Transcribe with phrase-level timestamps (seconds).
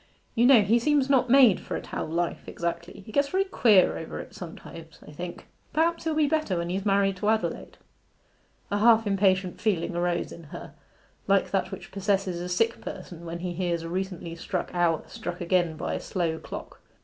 [0.33, 3.99] You know, he seems not made for a town life exactly: he gets very queer
[3.99, 5.45] over it sometimes, I think.
[5.73, 7.77] Perhaps he'll be better when he's married to Adelaide.'
[8.71, 10.73] A half impatient feeling arose in her,
[11.27, 15.39] like that which possesses a sick person when he hears a recently struck hour struck
[15.39, 16.81] again by a slow clock.